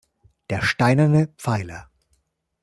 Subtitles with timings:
[0.49, 1.91] Der "Steinerne Pfeiler.